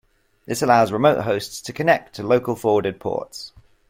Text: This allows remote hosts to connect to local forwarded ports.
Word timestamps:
This 0.47 0.63
allows 0.63 0.91
remote 0.91 1.25
hosts 1.25 1.61
to 1.61 1.71
connect 1.71 2.15
to 2.15 2.23
local 2.23 2.55
forwarded 2.55 2.99
ports. 2.99 3.51